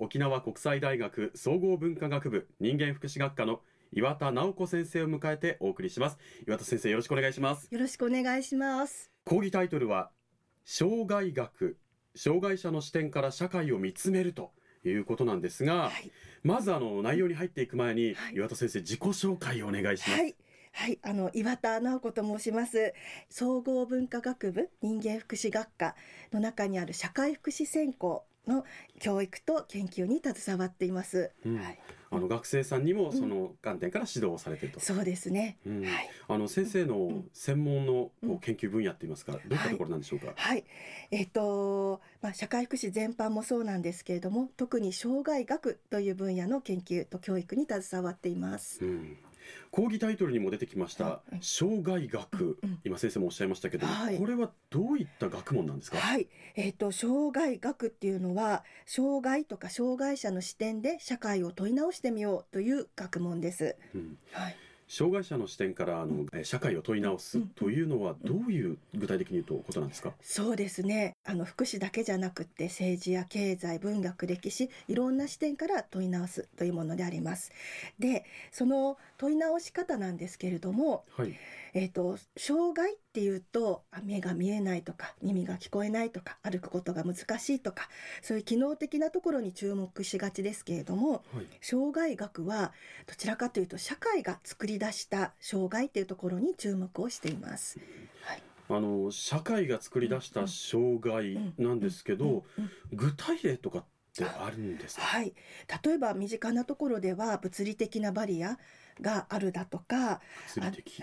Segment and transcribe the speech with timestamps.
[0.00, 3.60] 沖縄国際大学総合文化学部人間福祉学科の
[3.92, 6.16] 岩田直子先生を迎えてお送りします。
[6.46, 7.68] 岩田先生よろしくお願いします。
[7.70, 9.10] よろしくお願いします。
[9.24, 10.10] 講義タイトルは
[10.64, 11.76] 障害学
[12.14, 14.52] 障害者の視点から社会を見つめると
[14.86, 16.10] いうことなんですが、はい、
[16.42, 20.34] まずあの内容に入っていく前に、はい、岩田先生自己紹介をお願いします、はい。
[20.72, 22.94] はい、あの岩田直子と申します。
[23.28, 25.94] 総合文化学部人間福祉学科
[26.32, 28.64] の中にある社会福祉専攻の
[28.98, 31.30] 教育と研究に携わっています。
[31.44, 31.78] うん、はい。
[32.12, 34.80] あの学生さんにもその観点から指導をされていると。
[34.80, 35.58] そうですね。
[35.64, 36.10] うん、はい。
[36.26, 38.10] あの先生の専門の
[38.40, 40.26] 研究分野って言いますか、どういったところなんでしょうか？
[40.26, 40.36] はい。
[40.36, 40.64] はい、
[41.12, 48.84] えっ、ー、とまあ社会福祉全般もそうなんですけれども、特に障害学という分野の研究と教育に携わっています。
[48.84, 49.16] うん
[49.70, 55.98] 講義タイトルにも出てきました、障害学、今先生もおっしゃいましたけど、はい、これはどういった学問なんですか？
[55.98, 64.56] はい、えっ、ー、と障害学っていうのは障害とか障害者の視点で社会を問い直してみようという学問です、うん、はい
[64.90, 71.14] 障害者の視点からあの、うん、社会を問い直すというのはどういう具体的に言うとことなんですか、そうですね。
[71.24, 77.52] あの福祉だけじゃなくて政治や経済文学歴史いろんな視点から問い直すというものであります。
[78.00, 81.36] でその問い直し方なんですけれども、はい、
[81.72, 87.88] えーと、障害っていうと目が見えないとか耳が聞こえないとか歩くことが難しいとか
[88.22, 92.72] そういう機能的なところに注目しがちですけれども、はい、障害学は
[93.08, 97.80] どちらかというと社会が作り出した障害っていうところに注目をしています。
[98.22, 98.42] はい。
[98.68, 102.44] あの社会が作り出した障害なんですけど、
[102.92, 103.84] 具体例とかっ
[104.14, 105.02] てあるんですか？
[105.02, 105.34] はい。
[105.84, 108.58] 例えば身近なところでは物理的なバリア
[109.00, 110.20] があるだとか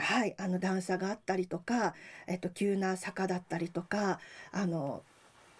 [0.02, 1.94] はい、あの段差があったりとか、
[2.28, 4.20] えっと、急な坂だったりとか
[4.52, 5.04] あの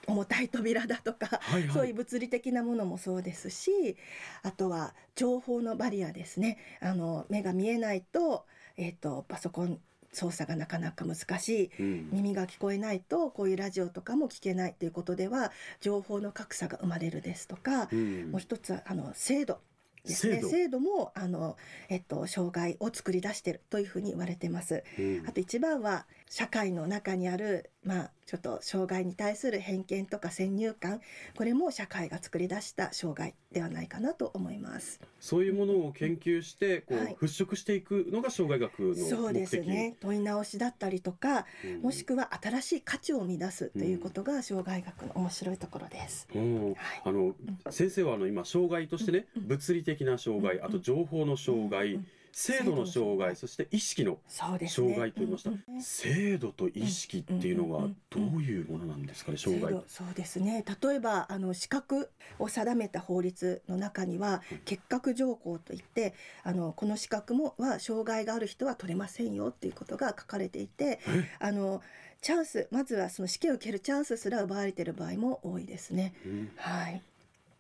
[0.08, 3.98] 重たい扉だとか、はいはい、そういう物理的なものもそうですし
[4.42, 6.58] あとは情報のバリアですね。
[6.82, 8.46] あの目が見えないと,、
[8.78, 9.80] えっとパソコン
[10.14, 15.52] 操作がなかなか難しい、うん、耳が聞こえないとこういうラジオとかも聞けないということでは
[15.82, 19.60] 情報の格差が生まれるですとか、うん、もう一つはあの制度
[20.08, 20.42] ですね。
[20.42, 20.80] 制度。
[20.80, 21.58] もあの、
[21.90, 24.84] えっと、障害を作り出しているというふうに言われてます。
[24.98, 31.00] うん、あと一番は社会の中にある、まあ、ちょっと障害に対する偏見とか先入観
[31.36, 35.00] これも社会が作り出した障害ではないかなと思います。
[35.20, 39.96] そういうものを研究してこう、はい、払拭していくのが障害学のそうですね。
[40.02, 47.36] 問い直しだったりとか、うん、もしくは新しい価値を生み出すということが障害学の面白いところです、うんはい、あの
[47.70, 52.00] 先生はあの今障害としてね、うん、物理的な障害あと情報の障害、
[52.32, 60.64] 制度の障害そして意識の障害と言いました、ねうんうん、制度と意識っていうのはどういうものなんですかね障害そうですね。
[60.82, 71.00] 例えばあの資格を定めた法律の中には結核条項といってあのこの資格もは障害がある人は取れませんよっていうことが書かれていて
[71.40, 71.82] あの
[72.22, 76.14] チャンスまずはその試験を受けるチャンスすら奪われている場合も多いですね。
[76.26, 77.02] うん、はい。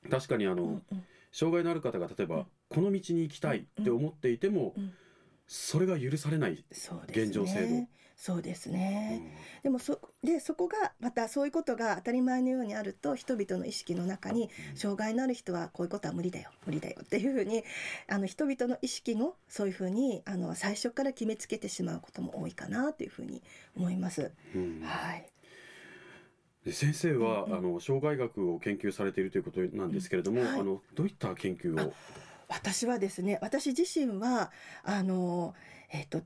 [0.09, 1.05] 確かにあの、うんうん。
[1.31, 4.75] 障害のある方が例えばこの道に行きたいって思っていても、
[5.47, 6.63] それが許されない
[7.09, 7.87] 現状制度。
[8.17, 17.63] そうですね、うん、でもそでそこがまたそういうことが当たり前のようにあると人々の意識の中に障害のある人はこういうことは無理だよ無理だよっていうふうに
[18.09, 23.43] あの人々の意識もそういうふうにあの最初から決めつけてしまうことも多いかなというふうに
[23.75, 24.31] 思います。
[24.55, 25.29] うん、はい。
[26.71, 31.93] 先生は、うんうん、あの障害学を研究されているということなんですけれども、うんはい、あのどういった研究を？
[32.47, 34.51] 私はですね私自身は
[34.83, 35.53] あの、
[35.91, 36.21] えーと、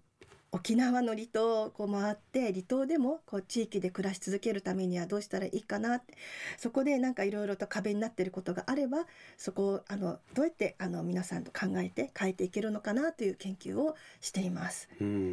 [0.52, 6.14] 沖縄の離島をこう回って離島でもこう地域で暮らし続けるためにはどうしたらいいかなって
[6.58, 9.06] そこでなんかいろいろと壁になっていることがあれば
[9.38, 14.90] そこをあのどうやってあの皆さんと考えて変えていけるのかなという研究をしています。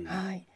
[0.07, 0.47] はい。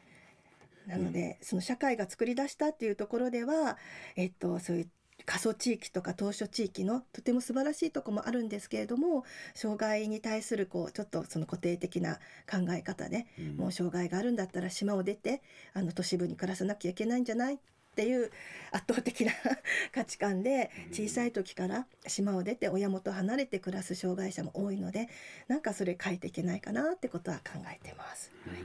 [0.86, 3.78] なので、その社会が作り出したっていうところでは、
[4.16, 4.88] えっと、そういう
[5.26, 9.24] 過疎地域とか島嶼地域のとても素晴らしいとこもあるんですけれども
[9.54, 12.16] 障害に対するこうちょっとその固定的な
[12.50, 15.42] 考え方で、うん、もう障害があるんだったら島を出て
[15.74, 17.58] あの都市部に暮らさなきゃいけないんじゃない？
[17.92, 18.30] っていう
[18.70, 19.32] 圧倒的な
[19.92, 25.10] 価値観で小さい時から島を出て親元離れて暮らす障害者も多いので
[25.46, 28.30] なんかそれ変えていけないかなってことは考えてます。
[28.46, 28.62] はい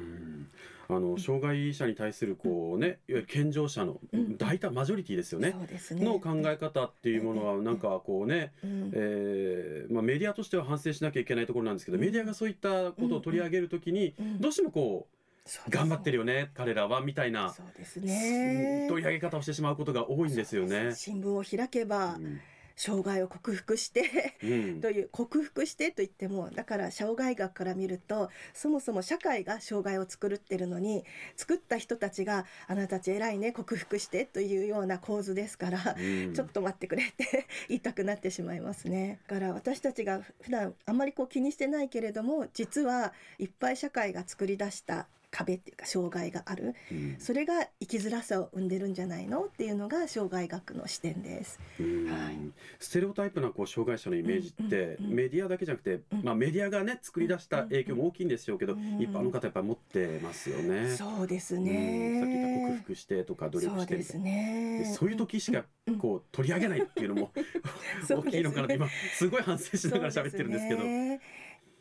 [0.89, 3.99] あの障害者に対するこうね、いわゆる健常者の
[4.37, 5.53] 大体マジョリティですよね,、
[5.91, 18.87] の考え方っていうものはなんかこうね、えまあ、メディアとしては反省しなきゃいけないところなんですけど、メディアがそういったことを取り上げるときに、どうしてもこう頑張ってるよね彼らはみたいなそうですね。
[18.89, 20.93] 取り上げ方をしてしまうことが多いんですよね。
[20.95, 22.39] 新聞を開けば、うん
[22.77, 24.35] 障害を克服して
[24.81, 31.03] という克服してと言ってもだから障害学から見るとそもそも社会が障害を作ってるのに
[31.37, 39.19] 作った人たちがあなたたち偉いね克服してというような構図ですから、ちょっと待ってくれって 言いたくなってしまいますね。
[39.27, 51.59] だから私たちが普段あんまりこう気にしてないけれども実はいっぱい社会が作り出した壁っていうか障害がある、うん、それが生きづらさを生んでるんじゃないのっていうのが障害学の視点です。
[51.79, 51.83] は
[52.31, 52.37] い、
[52.79, 60.95] ステレオタイプなこう障害者のイメージって、メディアだけじゃなくて、まあ、メディアがね作り出した影響も大きいんでしょうけど、一般の方やっぱり持ってますよね。
[60.95, 64.19] そうですね、さっき言った克服してとか努力してみたいな。
[64.19, 65.65] そう,、ね、そういう時しか
[65.99, 67.31] こう取り上げないっていうのも
[68.09, 70.81] 大きいのかなって今すごい反省しながら喋ってるんですけど。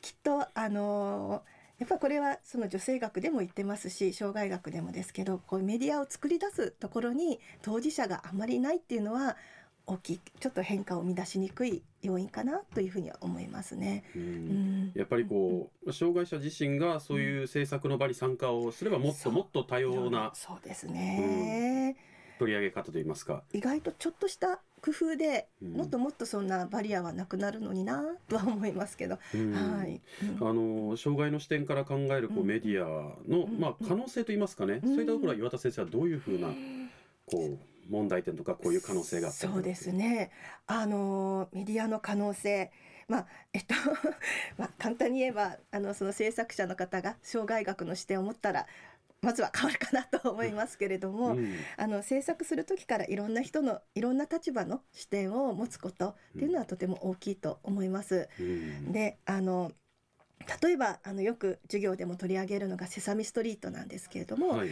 [0.03, 9.37] きっとあのーやっぱこれはその女性学でも言ってますし障害学でもですけどこうメディアを作り出すところに当事者があまりいないっていうのは
[9.89, 14.03] 大きいちょっと変化を生み出しにくい要因かなというふうには思いますね。
[14.17, 21.97] うん、やっぱりこう、障害者自身がそういう政策の場に参加をすればもっともっと多様な、そうですね、
[22.39, 23.43] 取り上げ方といいますか。
[23.53, 30.01] 意外とちょっとした工夫でもっともっとそんなバリアはなくなるのになとは思いますけど、うん、はい、
[30.41, 36.49] あの障害の視点から考えるこうメディアの、まあ、可能性といいますかね、そういったところは岩田先生はどういうふうな
[37.27, 37.59] こう
[37.91, 40.31] 問題点とかこういう可能性がそうですね。
[40.67, 42.71] あのメディアの可能性。
[43.09, 43.75] まあえっと
[44.59, 48.67] まあ、簡単に言えばあのその制作者の方が障害学の視点を持ったら
[49.27, 58.29] まずは変わるかなと思いますけれども、うん、あの制作する時からいろんな人のいろんな立場の視点を持つことっていうのはとても大きいと思います。
[58.39, 59.73] うん、であの
[60.63, 64.71] 例えばあのよく授業でも取り上げるのが「セサミストリート」なんですけれども、はい、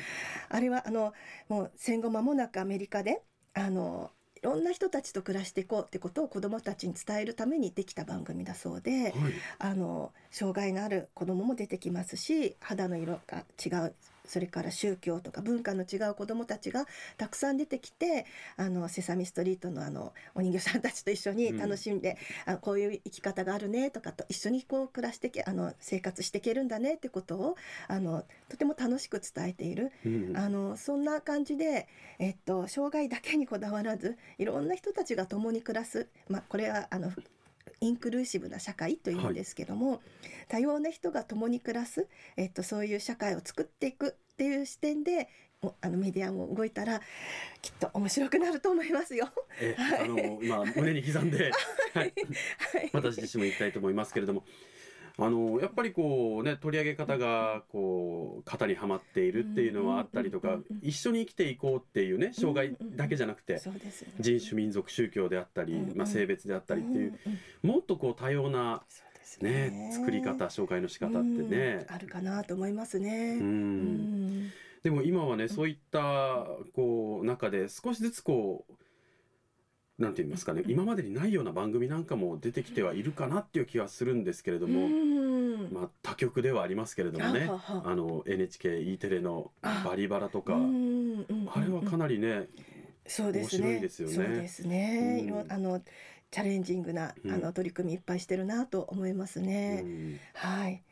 [0.48, 1.14] あれはあの
[1.48, 3.22] もう戦後間もなくアメリカで
[3.54, 9.12] あのいろんな人たちと暮らしていこうってことを子どもたちに伝えるためにできた番組だそうで、はい、
[9.58, 13.94] あの障害のある子どもも出てきますし肌の色が違う
[14.26, 16.86] それから宗教とか文化の違う子どもたちが
[17.16, 18.26] たくさん出てきて
[18.56, 22.16] あのセサミストリートのあのお人形さんたちと一緒に楽しんで、
[22.46, 27.56] うん、あこういう生き方があるねとかと一緒にこう暮らしてけあの生活していけるんだねってことを
[27.88, 31.88] あのとても楽しく伝えている、うん、あのそんな感じで、
[32.18, 37.10] えっと、障害だけにこだわらずいろんな人たちが共に暮らす、まあ、これはあの
[37.80, 40.00] インクルーシブな社会というんですけども、はい、
[40.48, 42.06] 多様な人が共に暮らす、
[42.36, 45.28] えっと、そういう社会を作っていくっていう視点で
[45.80, 47.00] あのメディアも動いたら
[47.62, 49.28] きっと面白くなると思いますよ。
[49.60, 51.50] え、はい、あのまあ胸に刻んで、
[51.94, 52.12] はい、
[52.92, 54.44] 私自身も言いたいと思いますけれども。
[55.16, 63.60] あのやっぱりこうね取り上げ方がこう型にはまっているっていうのはあったりとか一緒に生きていこうっていうね障害だけじゃなくて
[64.18, 67.18] 人種民族宗教であったりまあ性別であったりっていう
[67.62, 68.82] もっとこう多様な
[69.40, 69.90] ね。
[69.92, 71.86] 作り方紹介の仕方ってね。
[71.88, 73.38] あるかなと思いますね。
[73.40, 74.50] うん。
[74.82, 78.74] でも今はねそういったこう中で少しずつこう
[79.98, 84.88] なんて言いますかね今までにないような番組なんかも出てきてはいるかなっていう気はするんですけれども、
[85.70, 92.48] まあ、他局ではありますけれどもねあの NHKE テレの「バリバラ」とかあれはかなりね
[93.06, 93.80] そうですね。
[93.80, 94.14] ですよね。
[94.14, 95.20] そうですね。
[95.20, 95.80] いろあの
[96.30, 99.84] チャレンジングな、あの取り組みいっぱいしてるなと思いますね。
[100.32, 100.82] はい。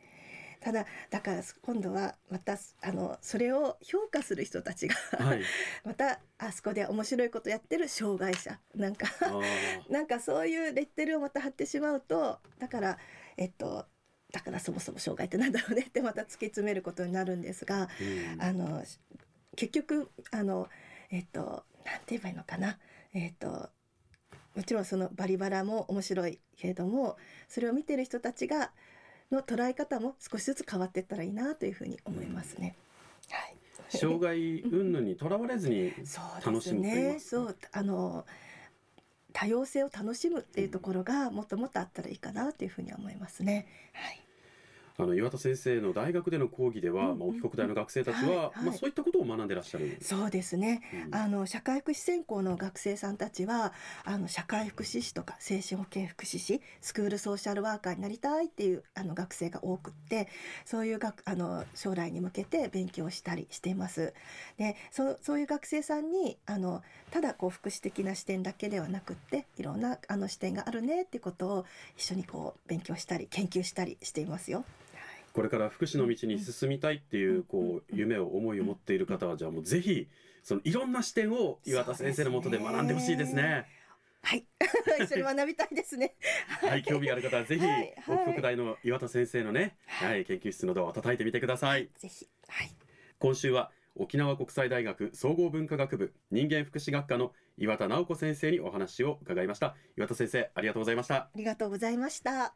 [0.63, 5.41] ただだから今度はまたあのそれを評価する人たちがはい、
[5.83, 9.07] またあそこで面白いことやってる障害者なんか
[9.89, 12.97] なんかそういうレッテルをまた貼ってしまうとだから
[13.35, 13.85] えっと
[14.31, 17.89] だからそもそも障害ってなんだろうねってまた突き詰めることになるんですが、
[18.35, 18.83] うん、あの
[19.57, 20.69] 結局あの
[21.11, 22.79] えっ、となんて言えばいいのかな。
[23.13, 23.69] えっ、と
[24.55, 27.17] もちろんそのバリバラも面白いけれども
[27.47, 28.71] それを見てる人たちが
[29.31, 32.75] の捉え方も少しずつ変わっていったらいいなというふうに思いますね。
[33.29, 33.57] はい、
[33.97, 35.93] 障害云々にとらわれずに
[36.45, 38.25] 楽しむというそう、ね、あの
[39.31, 43.67] 多様性を楽しむっていうところがもっともっとあったらいいかなというふうに思いますね。
[43.93, 44.22] はい
[44.97, 53.73] あの岩田先生の大学での講義では、うん、まあ、沖国大の学生たちは、はいはい、まあ、そういったことを学んでらっしゃるそうですね、うん、あの社会福祉専攻の学生さんたちは
[54.05, 60.27] あの社会福祉士とか精神保健福祉士スクールソーシャルワーカーになりたいっていうあの学生が多くって
[60.65, 64.13] そういう学あの将来に向けて勉強したりしています。
[64.57, 71.65] でそそういう学生さんにあのただこう福祉的な視点だけではなくっていろんなあの視点があるねっていうことを
[71.97, 74.65] 一緒にこう勉強したり研究したりしていますよ。
[75.33, 80.07] これから福祉の道に進みたいっていうこう夢を思いを持っている方はじゃあもうぜひ
[80.43, 83.65] そのいろんな視点を岩田先生のもとで学んでほしいですね。
[84.21, 84.45] はい、
[85.03, 86.15] 一緒に学びたいですね。
[86.61, 91.89] はい、興味がある方はぜひ、はいはい、北大の岩田先生のね、はい、研究室のドアを叩いてみてください。
[91.97, 92.71] ぜひ、はい。
[93.19, 99.75] 今週は沖縄国際大学総合文化学部人間福祉学科の岩田直子先生にお話を伺いました。
[99.97, 101.15] 岩田先生、ありがとうございました。
[101.15, 102.55] ありがとうございました。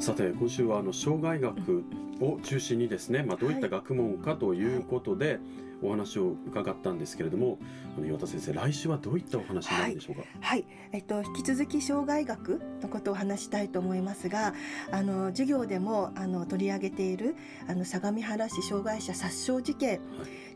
[0.00, 1.84] さて今週はあの障害学
[2.20, 5.38] を中心にですね、まあ、どういった学問かということで
[5.82, 7.58] お話を伺ったんですけれども、
[7.96, 10.22] あの岩田先生来週はどういったお話になるんでしょうか？
[10.40, 14.54] はい、はい、えっと引き続き障害学のことを話したいと思いますが、
[14.90, 17.36] あの授業でもあの取り上げている
[17.68, 20.00] あの相模原市障害者殺傷事件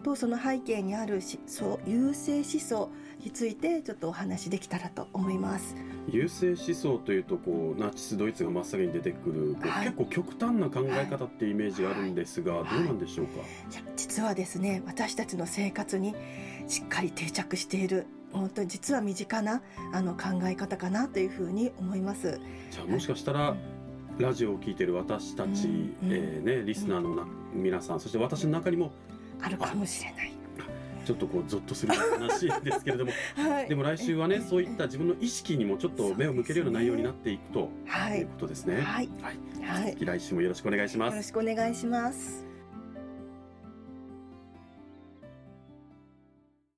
[0.02, 2.90] とその背景にあるそう優勢思想
[3.22, 5.74] についてちょっとお話できたらと思います。
[6.08, 13.32] 優勢思想というとこうナチスドイツが真っ先に出てくる、はい、結構極端な考え方っていうイメージがあるんですが、はい、どうなんでしょうか、
[13.96, 16.14] 実はですね私たちの生活に
[16.68, 22.40] しっかり定着している本当に実は身近なあの考え方かなというふうに思います。
[22.70, 23.56] じゃあもしかしたら、
[24.18, 28.92] ラジオを聞いてる私たち、うん、えー、ね、リスナーのな、皆さんそして私の中にも
[29.40, 30.43] あるかもしれない。
[31.04, 38.80] ちょっとこうゾッとする話ですけれども、はい、でも来週はねそういった自分の意識にもちょっと目を向けるような内容になっていくということですね。
[38.80, 41.12] はい、はい、はい、来週もよろしくお願いします。
[41.12, 42.53] よろしくお願いします。